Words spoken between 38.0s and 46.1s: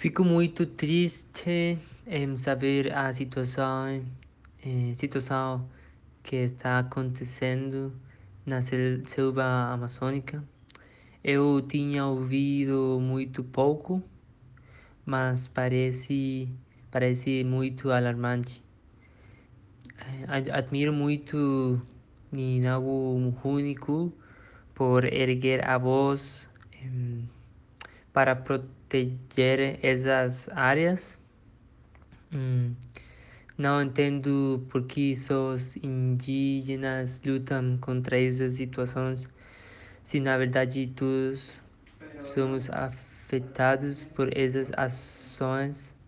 essas situações, se na verdade todos somos afetados por essas ações.